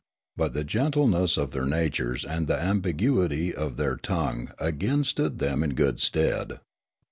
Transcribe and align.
But 0.35 0.53
the 0.55 0.63
gentleness 0.63 1.37
of 1.37 1.51
their 1.51 1.67
natures 1.67 2.25
and 2.25 2.47
the 2.47 2.59
ambiguity 2.59 3.53
of 3.53 3.77
their 3.77 3.97
tongue 3.97 4.49
again 4.57 5.03
stood 5.03 5.37
them 5.37 5.61
in 5.61 5.75
good 5.75 5.99
stead. 5.99 6.59